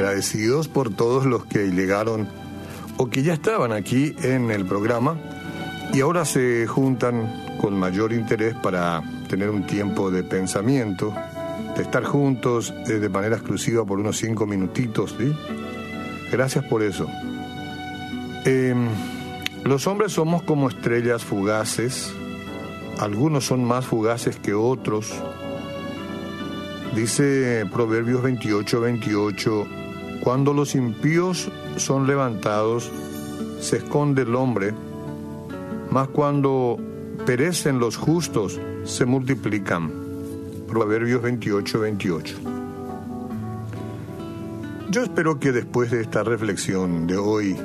agradecidos 0.00 0.66
por 0.66 0.88
todos 0.88 1.26
los 1.26 1.44
que 1.44 1.70
llegaron 1.72 2.26
o 2.96 3.10
que 3.10 3.22
ya 3.22 3.34
estaban 3.34 3.70
aquí 3.70 4.16
en 4.22 4.50
el 4.50 4.64
programa 4.64 5.18
y 5.92 6.00
ahora 6.00 6.24
se 6.24 6.66
juntan 6.66 7.58
con 7.60 7.78
mayor 7.78 8.14
interés 8.14 8.54
para 8.54 9.02
tener 9.28 9.50
un 9.50 9.66
tiempo 9.66 10.10
de 10.10 10.22
pensamiento, 10.22 11.14
de 11.76 11.82
estar 11.82 12.02
juntos 12.04 12.72
eh, 12.88 12.94
de 12.94 13.08
manera 13.10 13.36
exclusiva 13.36 13.84
por 13.84 14.00
unos 14.00 14.16
cinco 14.16 14.46
minutitos. 14.46 15.14
Gracias 16.32 16.64
por 16.64 16.82
eso. 16.82 17.06
Em, 18.46 18.88
los 19.64 19.86
hombres 19.86 20.12
somos 20.12 20.42
como 20.44 20.70
estrellas 20.70 21.24
fugaces, 21.24 22.10
algunos 22.98 23.44
son 23.44 23.64
más 23.64 23.84
fugaces 23.84 24.36
que 24.36 24.54
otros. 24.54 25.12
Dice 26.94 27.66
Proverbios 27.70 28.22
28, 28.22 28.80
28, 28.80 29.79
cuando 30.30 30.52
los 30.52 30.76
impíos 30.76 31.50
son 31.74 32.06
levantados, 32.06 32.88
se 33.58 33.78
esconde 33.78 34.22
el 34.22 34.36
hombre, 34.36 34.72
mas 35.90 36.06
cuando 36.06 36.78
perecen 37.26 37.80
los 37.80 37.96
justos, 37.96 38.60
se 38.84 39.06
multiplican. 39.06 39.90
Proverbios 40.68 41.20
28, 41.20 41.80
28. 41.80 42.36
Yo 44.90 45.02
espero 45.02 45.40
que 45.40 45.50
después 45.50 45.90
de 45.90 46.00
esta 46.00 46.22
reflexión 46.22 47.08
de 47.08 47.16
hoy, 47.16 47.56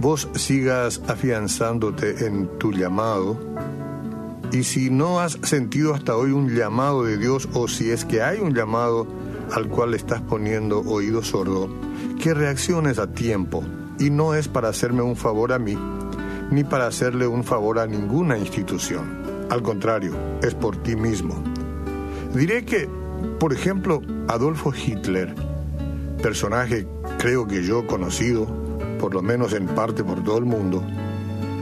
vos 0.00 0.28
sigas 0.36 1.02
afianzándote 1.08 2.26
en 2.26 2.46
tu 2.58 2.70
llamado 2.70 3.36
y 4.52 4.62
si 4.62 4.88
no 4.88 5.18
has 5.18 5.32
sentido 5.42 5.94
hasta 5.94 6.14
hoy 6.14 6.30
un 6.30 6.54
llamado 6.54 7.02
de 7.02 7.18
Dios 7.18 7.48
o 7.54 7.66
si 7.66 7.90
es 7.90 8.04
que 8.04 8.22
hay 8.22 8.38
un 8.38 8.54
llamado 8.54 9.08
al 9.54 9.68
cual 9.68 9.94
estás 9.94 10.20
poniendo 10.22 10.80
oído 10.80 11.22
sordo, 11.22 11.68
que 12.20 12.34
reacciones 12.34 12.98
a 12.98 13.12
tiempo 13.12 13.62
y 13.98 14.10
no 14.10 14.34
es 14.34 14.48
para 14.48 14.68
hacerme 14.68 15.02
un 15.02 15.16
favor 15.16 15.52
a 15.52 15.58
mí 15.58 15.76
ni 16.50 16.64
para 16.64 16.86
hacerle 16.86 17.26
un 17.26 17.44
favor 17.44 17.78
a 17.78 17.86
ninguna 17.86 18.38
institución. 18.38 19.46
Al 19.50 19.62
contrario, 19.62 20.14
es 20.42 20.54
por 20.54 20.76
ti 20.82 20.96
mismo. 20.96 21.42
Diré 22.34 22.64
que, 22.64 22.88
por 23.38 23.52
ejemplo, 23.52 24.02
Adolfo 24.28 24.72
Hitler, 24.74 25.34
personaje 26.22 26.86
creo 27.18 27.46
que 27.46 27.62
yo 27.62 27.86
conocido, 27.86 28.46
por 28.98 29.14
lo 29.14 29.22
menos 29.22 29.52
en 29.52 29.66
parte 29.66 30.04
por 30.04 30.22
todo 30.22 30.38
el 30.38 30.44
mundo, 30.44 30.82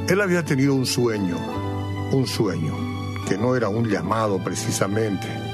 él 0.09 0.21
había 0.21 0.45
tenido 0.45 0.75
un 0.75 0.87
sueño, 0.87 1.37
un 2.13 2.27
sueño, 2.27 2.75
que 3.29 3.37
no 3.37 3.57
era 3.57 3.69
un 3.69 3.89
llamado 3.89 4.43
precisamente. 4.43 5.46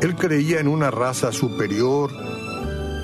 Él 0.00 0.14
creía 0.14 0.60
en 0.60 0.68
una 0.68 0.90
raza 0.90 1.32
superior 1.32 2.10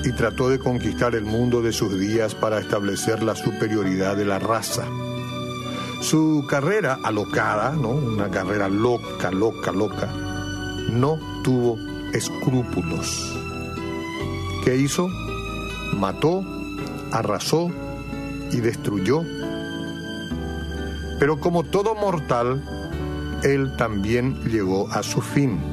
y 0.05 0.12
trató 0.12 0.51
de 0.51 0.59
conquistar 0.59 1.15
el 1.15 1.25
mundo 1.25 1.62
de 1.62 1.73
sus 1.73 1.98
días 1.98 2.35
para 2.35 2.59
establecer 2.59 3.23
la 3.23 3.35
superioridad 3.35 4.17
de 4.17 4.27
la 4.27 4.39
raza. 4.39 4.87
Su 6.03 6.45
carrera 6.48 6.98
alocada, 7.03 7.70
¿no? 7.70 7.91
una 7.91 8.31
carrera 8.31 8.69
loca, 8.69 9.31
loca, 9.31 9.73
loca, 9.73 10.13
no 10.91 11.19
tuvo 11.43 11.79
escrúpulos. 12.13 13.39
¿Qué 14.65 14.77
hizo? 14.77 15.09
Mató, 15.95 16.45
arrasó 17.11 17.70
y 18.51 18.61
destruyó. 18.61 19.23
Pero 21.19 21.41
como 21.41 21.63
todo 21.63 21.95
mortal, 21.95 22.63
él 23.45 23.77
también 23.77 24.42
llegó 24.45 24.91
a 24.91 25.02
su 25.02 25.20
fin. 25.20 25.71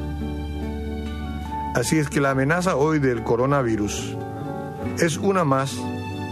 Así 1.75 1.99
es 1.99 2.09
que 2.09 2.19
la 2.19 2.31
amenaza 2.31 2.75
hoy 2.75 2.99
del 2.99 3.23
coronavirus 3.23 4.15
es 4.99 5.17
una 5.17 5.43
más 5.43 5.77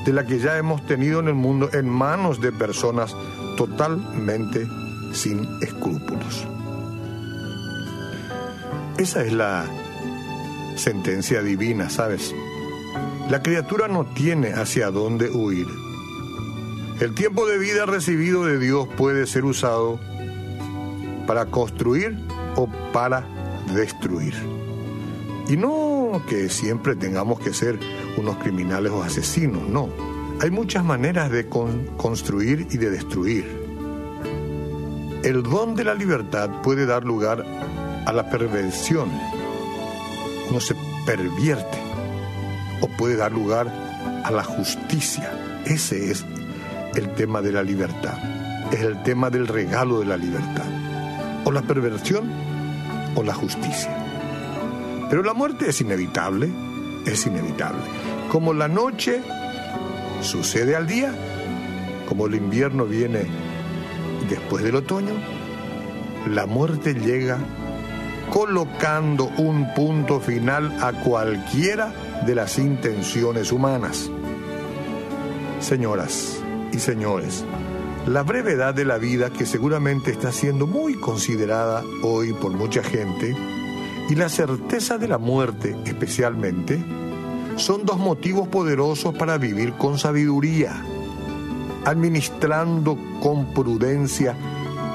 de 0.05 0.13
la 0.13 0.25
que 0.25 0.39
ya 0.39 0.57
hemos 0.57 0.85
tenido 0.85 1.19
en 1.19 1.27
el 1.27 1.35
mundo 1.35 1.69
en 1.73 1.87
manos 1.87 2.41
de 2.41 2.51
personas 2.51 3.15
totalmente 3.55 4.65
sin 5.13 5.47
escrúpulos. 5.61 6.47
Esa 8.97 9.23
es 9.23 9.31
la 9.31 9.65
sentencia 10.75 11.41
divina, 11.41 11.89
¿sabes? 11.89 12.33
La 13.29 13.43
criatura 13.43 13.87
no 13.87 14.05
tiene 14.05 14.53
hacia 14.53 14.89
dónde 14.89 15.29
huir. 15.29 15.67
El 16.99 17.13
tiempo 17.13 17.45
de 17.45 17.59
vida 17.59 17.85
recibido 17.85 18.45
de 18.45 18.57
Dios 18.57 18.87
puede 18.97 19.27
ser 19.27 19.45
usado 19.45 19.99
para 21.27 21.45
construir 21.45 22.17
o 22.55 22.67
para 22.91 23.27
destruir. 23.75 24.33
Y 25.49 25.57
no 25.57 26.21
que 26.27 26.49
siempre 26.49 26.95
tengamos 26.95 27.39
que 27.39 27.53
ser 27.53 27.79
unos 28.17 28.37
criminales 28.37 28.91
o 28.91 29.03
asesinos, 29.03 29.67
no 29.67 29.89
hay 30.39 30.51
muchas 30.51 30.85
maneras 30.85 31.31
de 31.31 31.47
construir 31.49 32.67
y 32.69 32.77
de 32.77 32.91
destruir. 32.91 33.45
El 35.23 35.41
don 35.41 35.75
de 35.75 35.83
la 35.83 35.95
libertad 35.95 36.61
puede 36.61 36.85
dar 36.85 37.03
lugar 37.03 37.43
a 38.05 38.13
la 38.13 38.29
perversión. 38.29 39.09
Uno 40.49 40.59
se 40.59 40.75
pervierte 41.07 41.79
o 42.81 42.87
puede 42.87 43.15
dar 43.15 43.31
lugar 43.31 43.67
a 44.23 44.29
la 44.29 44.43
justicia. 44.43 45.31
Ese 45.65 46.11
es 46.11 46.23
el 46.95 47.09
tema 47.15 47.41
de 47.41 47.51
la 47.51 47.63
libertad. 47.63 48.17
Es 48.71 48.81
el 48.81 49.01
tema 49.01 49.31
del 49.31 49.47
regalo 49.47 49.99
de 49.99 50.05
la 50.05 50.17
libertad. 50.17 50.65
O 51.45 51.51
la 51.51 51.63
perversión 51.63 52.29
o 53.15 53.23
la 53.23 53.33
justicia. 53.33 54.06
Pero 55.09 55.23
la 55.23 55.33
muerte 55.33 55.69
es 55.69 55.81
inevitable, 55.81 56.49
es 57.05 57.25
inevitable. 57.25 57.81
Como 58.31 58.53
la 58.53 58.67
noche 58.67 59.21
sucede 60.21 60.75
al 60.75 60.87
día, 60.87 61.13
como 62.07 62.27
el 62.27 62.35
invierno 62.35 62.85
viene 62.85 63.25
después 64.29 64.63
del 64.63 64.75
otoño, 64.75 65.13
la 66.29 66.45
muerte 66.45 66.93
llega 66.93 67.37
colocando 68.31 69.31
un 69.37 69.73
punto 69.73 70.19
final 70.19 70.77
a 70.81 70.91
cualquiera 70.91 71.93
de 72.25 72.35
las 72.35 72.59
intenciones 72.59 73.53
humanas. 73.53 74.09
Señoras 75.61 76.41
y 76.73 76.79
señores, 76.79 77.45
la 78.05 78.23
brevedad 78.23 78.73
de 78.73 78.85
la 78.85 78.97
vida 78.97 79.29
que 79.29 79.45
seguramente 79.45 80.11
está 80.11 80.31
siendo 80.31 80.67
muy 80.67 80.95
considerada 80.95 81.83
hoy 82.03 82.33
por 82.33 82.51
mucha 82.51 82.83
gente 82.83 83.35
y 84.09 84.15
la 84.15 84.29
certeza 84.29 84.97
de 84.97 85.07
la 85.07 85.17
muerte 85.17 85.75
especialmente, 85.85 86.83
son 87.57 87.85
dos 87.85 87.97
motivos 87.97 88.47
poderosos 88.47 89.15
para 89.15 89.37
vivir 89.37 89.73
con 89.73 89.97
sabiduría, 89.97 90.75
administrando 91.85 92.97
con 93.21 93.53
prudencia 93.53 94.35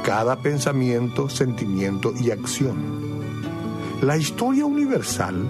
cada 0.04 0.36
pensamiento, 0.40 1.28
sentimiento 1.28 2.12
y 2.18 2.30
acción. 2.30 3.02
La 4.00 4.16
historia 4.16 4.64
universal 4.64 5.46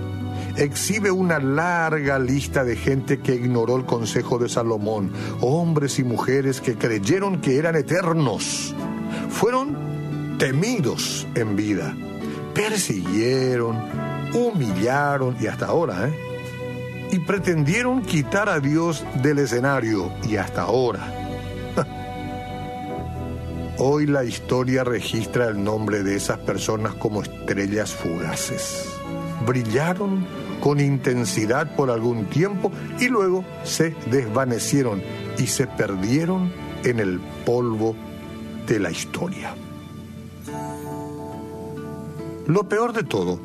exhibe 0.57 1.11
una 1.11 1.39
larga 1.39 2.19
lista 2.19 2.65
de 2.65 2.77
gente 2.77 3.21
que 3.21 3.35
ignoró 3.35 3.77
el 3.77 3.85
consejo 3.85 4.39
de 4.39 4.49
Salomón, 4.49 5.13
hombres 5.41 5.99
y 5.99 6.05
mujeres 6.05 6.61
que 6.61 6.77
creyeron 6.77 7.41
que 7.41 7.57
eran 7.57 7.77
eternos, 7.77 8.75
fueron 9.31 10.37
temidos 10.39 11.27
en 11.35 11.57
vida, 11.57 11.97
persiguieron, 12.55 13.77
humillaron 14.35 15.37
y 15.41 15.47
hasta 15.47 15.67
ahora, 15.67 16.09
¿eh? 16.09 16.13
y 17.13 17.19
pretendieron 17.19 18.03
quitar 18.03 18.49
a 18.49 18.61
Dios 18.61 19.05
del 19.23 19.39
escenario 19.39 20.13
y 20.29 20.37
hasta 20.37 20.63
ahora. 20.63 21.01
Hoy 23.79 24.07
la 24.07 24.25
historia 24.25 24.85
registra 24.85 25.49
el 25.49 25.63
nombre 25.63 26.03
de 26.03 26.17
esas 26.17 26.39
personas 26.39 26.95
como 26.95 27.23
estrellas 27.23 27.93
fugaces. 27.93 28.89
Brillaron 29.47 30.27
con 30.61 30.81
intensidad 30.81 31.75
por 31.75 31.91
algún 31.91 32.27
tiempo 32.27 32.71
y 33.01 33.09
luego 33.09 33.45
se 33.65 33.91
desvanecieron 34.11 35.03
y 35.37 35.49
se 35.49 35.67
perdieron 35.67 36.53
en 36.85 37.01
el 37.01 37.21
polvo 37.45 37.97
de 38.67 38.79
la 38.79 38.91
historia. 38.91 39.55
Lo 42.47 42.69
peor 42.69 42.93
de 42.93 43.05
todo 43.05 43.41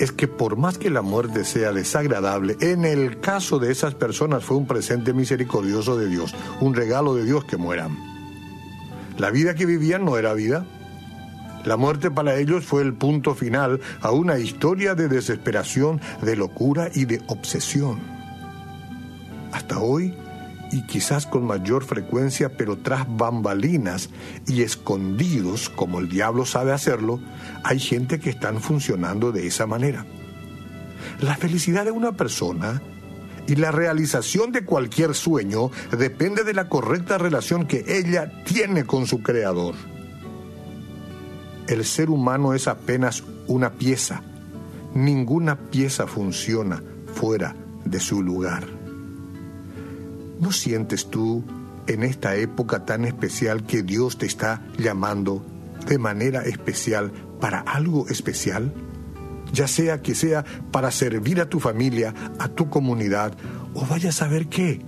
es 0.00 0.10
que 0.10 0.26
por 0.26 0.56
más 0.56 0.78
que 0.78 0.90
la 0.90 1.02
muerte 1.02 1.44
sea 1.44 1.72
desagradable, 1.72 2.56
en 2.60 2.84
el 2.84 3.20
caso 3.20 3.58
de 3.58 3.70
esas 3.70 3.94
personas 3.94 4.44
fue 4.44 4.56
un 4.56 4.66
presente 4.66 5.12
misericordioso 5.12 5.96
de 5.96 6.08
Dios, 6.08 6.34
un 6.60 6.74
regalo 6.74 7.14
de 7.14 7.24
Dios 7.24 7.44
que 7.44 7.56
mueran. 7.56 7.96
La 9.18 9.30
vida 9.30 9.54
que 9.54 9.66
vivían 9.66 10.04
no 10.04 10.18
era 10.18 10.34
vida. 10.34 10.66
La 11.64 11.76
muerte 11.76 12.10
para 12.10 12.36
ellos 12.36 12.64
fue 12.64 12.82
el 12.82 12.94
punto 12.94 13.34
final 13.34 13.80
a 14.00 14.10
una 14.10 14.38
historia 14.38 14.94
de 14.96 15.08
desesperación, 15.08 16.00
de 16.20 16.36
locura 16.36 16.90
y 16.92 17.04
de 17.04 17.22
obsesión. 17.28 18.00
Hasta 19.52 19.78
hoy, 19.78 20.12
y 20.72 20.82
quizás 20.86 21.26
con 21.26 21.46
mayor 21.46 21.84
frecuencia, 21.84 22.56
pero 22.56 22.78
tras 22.78 23.06
bambalinas 23.08 24.10
y 24.46 24.62
escondidos, 24.62 25.68
como 25.68 26.00
el 26.00 26.08
diablo 26.08 26.44
sabe 26.44 26.72
hacerlo, 26.72 27.20
hay 27.62 27.78
gente 27.78 28.18
que 28.18 28.30
están 28.30 28.60
funcionando 28.60 29.32
de 29.32 29.46
esa 29.46 29.66
manera. 29.66 30.06
La 31.20 31.36
felicidad 31.36 31.84
de 31.84 31.90
una 31.90 32.12
persona 32.12 32.82
y 33.46 33.56
la 33.56 33.70
realización 33.70 34.52
de 34.52 34.64
cualquier 34.64 35.14
sueño 35.14 35.70
depende 35.96 36.44
de 36.44 36.54
la 36.54 36.68
correcta 36.68 37.18
relación 37.18 37.66
que 37.66 37.84
ella 37.86 38.32
tiene 38.44 38.84
con 38.84 39.06
su 39.06 39.22
creador. 39.22 39.74
El 41.66 41.84
ser 41.84 42.10
humano 42.10 42.54
es 42.54 42.68
apenas 42.68 43.22
una 43.46 43.72
pieza. 43.72 44.22
Ninguna 44.94 45.56
pieza 45.56 46.06
funciona 46.06 46.82
fuera 47.14 47.54
de 47.84 48.00
su 48.00 48.22
lugar. 48.22 48.73
¿No 50.40 50.52
sientes 50.52 51.10
tú 51.10 51.44
en 51.86 52.02
esta 52.02 52.36
época 52.36 52.84
tan 52.84 53.04
especial 53.04 53.64
que 53.64 53.82
Dios 53.82 54.18
te 54.18 54.26
está 54.26 54.62
llamando 54.78 55.44
de 55.86 55.98
manera 55.98 56.42
especial 56.42 57.12
para 57.40 57.60
algo 57.60 58.08
especial? 58.08 58.72
Ya 59.52 59.68
sea 59.68 60.02
que 60.02 60.14
sea 60.14 60.44
para 60.72 60.90
servir 60.90 61.40
a 61.40 61.48
tu 61.48 61.60
familia, 61.60 62.12
a 62.38 62.48
tu 62.48 62.68
comunidad, 62.68 63.36
o 63.74 63.86
vaya 63.86 64.08
a 64.08 64.12
saber 64.12 64.48
qué. 64.48 64.80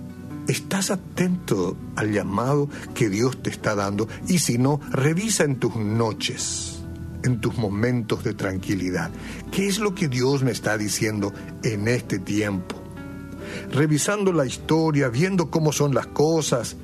¿Estás 0.47 0.91
atento 0.91 1.77
al 1.95 2.11
llamado 2.11 2.69
que 2.93 3.09
Dios 3.09 3.41
te 3.41 3.49
está 3.49 3.75
dando? 3.75 4.07
Y 4.27 4.39
si 4.39 4.57
no, 4.57 4.79
revisa 4.91 5.43
en 5.43 5.57
tus 5.57 5.75
noches, 5.75 6.81
en 7.23 7.41
tus 7.41 7.57
momentos 7.57 8.23
de 8.23 8.33
tranquilidad. 8.33 9.11
¿Qué 9.51 9.67
es 9.67 9.79
lo 9.79 9.93
que 9.93 10.07
Dios 10.07 10.43
me 10.43 10.51
está 10.51 10.77
diciendo 10.77 11.33
en 11.63 11.87
este 11.87 12.19
tiempo? 12.19 12.76
Revisando 13.71 14.31
la 14.31 14.45
historia, 14.45 15.09
viendo 15.09 15.49
cómo 15.49 15.71
son 15.71 15.93
las 15.93 16.07
cosas, 16.07 16.75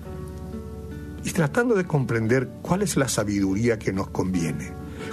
y 1.24 1.32
tratando 1.32 1.76
de 1.76 1.86
comprender 1.86 2.50
cuál 2.62 2.82
es 2.82 2.98
la 2.98 3.08
sabiduría 3.08 3.80
que 3.80 3.94
nos 3.94 4.10
conviene. 4.10 4.72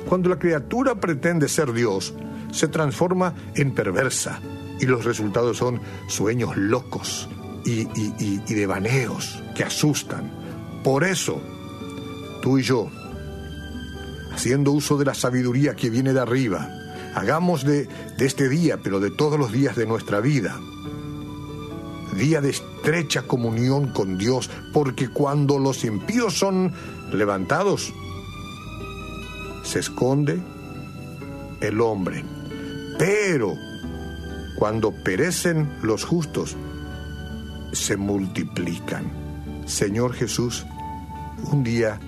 Cuando 0.08 0.28
la 0.28 0.38
criatura 0.38 0.96
pretende 0.96 1.48
ser 1.48 1.72
Dios, 1.72 2.14
se 2.52 2.68
transforma 2.68 3.34
en 3.54 3.72
perversa 3.74 4.40
y 4.80 4.86
los 4.86 5.04
resultados 5.04 5.58
son 5.58 5.80
sueños 6.08 6.56
locos 6.56 7.28
y, 7.64 7.82
y, 7.82 8.42
y, 8.46 8.54
devaneos 8.54 9.42
que 9.54 9.62
asustan. 9.62 10.30
Por 10.82 11.04
eso, 11.04 11.40
tú 12.42 12.58
y 12.58 12.62
yo, 12.62 12.90
haciendo 14.32 14.72
uso 14.72 14.96
de 14.96 15.04
la 15.04 15.14
sabiduría 15.14 15.76
que 15.76 15.90
viene 15.90 16.12
de 16.12 16.20
arriba, 16.20 16.68
hagamos 17.14 17.64
de, 17.64 17.86
de 18.16 18.26
este 18.26 18.48
día, 18.48 18.78
pero 18.82 18.98
de 18.98 19.10
todos 19.10 19.38
los 19.38 19.52
días 19.52 19.76
de 19.76 19.86
nuestra 19.86 20.20
vida, 20.20 20.58
día 22.16 22.40
de 22.40 22.50
estrecha 22.50 23.22
comunión 23.22 23.88
con 23.88 24.18
Dios, 24.18 24.50
porque 24.72 25.08
cuando 25.08 25.58
los 25.58 25.84
impíos 25.84 26.38
son 26.38 26.72
levantados, 27.12 27.92
se 29.62 29.80
esconde 29.80 30.40
el 31.60 31.80
hombre. 31.80 32.24
Pero 32.98 33.54
cuando 34.58 34.92
perecen 34.92 35.78
los 35.82 36.04
justos, 36.04 36.56
se 37.72 37.96
multiplican. 37.96 39.10
Señor 39.66 40.12
Jesús, 40.12 40.66
un 41.50 41.62
día 41.62 42.00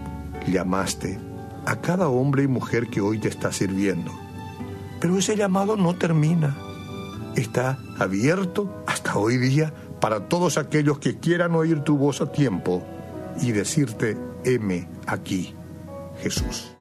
llamaste 0.47 1.19
a 1.65 1.77
cada 1.77 2.09
hombre 2.09 2.43
y 2.43 2.49
mujer 2.49 2.89
que 2.89 3.01
hoy 3.01 3.19
te 3.19 3.29
está 3.29 3.53
sirviendo, 3.53 4.11
pero 5.01 5.19
ese 5.19 5.37
llamado 5.37 5.77
no 5.77 5.95
termina. 5.95 6.57
Está 7.37 7.79
abierto 7.99 8.85
hasta 8.87 9.17
hoy 9.17 9.39
día 9.39 9.73
para 10.03 10.29
todos 10.29 10.59
aquellos 10.59 10.99
que 10.99 11.21
quieran 11.21 11.55
oír 11.55 11.85
tu 11.85 11.97
voz 11.97 12.21
a 12.21 12.33
tiempo 12.33 12.83
y 13.41 13.53
decirte, 13.53 14.19
heme 14.45 14.89
aquí, 15.07 15.55
Jesús. 16.21 16.71